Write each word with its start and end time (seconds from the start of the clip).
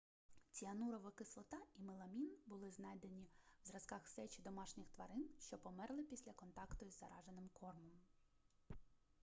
ціанурова 0.59 1.09
кислота 1.17 1.57
і 1.79 1.81
меламін 1.81 2.29
були 2.45 2.71
знайдені 2.71 3.27
в 3.63 3.67
зразках 3.67 4.07
сечі 4.07 4.41
домашніх 4.41 4.89
тварин 4.91 5.29
що 5.39 5.57
померли 5.57 6.03
після 6.03 6.33
контакту 6.33 6.85
із 6.85 6.99
зараженим 6.99 7.49
кормом 7.53 8.01